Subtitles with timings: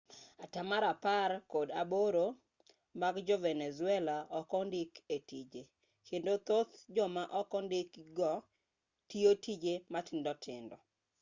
[0.43, 2.25] atamalo apar kod aboro
[3.01, 5.61] mag jo-venezuela ok ondiki e tije
[6.07, 8.31] kendo thoth joma ok ondiki go
[9.09, 10.77] tiyo tije matindo tindo